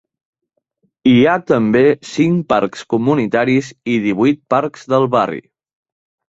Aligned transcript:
Hi 1.11 1.13
ha 1.31 1.35
també 1.51 1.83
cinc 2.13 2.49
parcs 2.55 2.85
comunitaris 2.95 3.71
i 3.97 4.01
divuit 4.09 4.43
parcs 4.57 4.93
del 4.97 5.09
barri. 5.21 5.43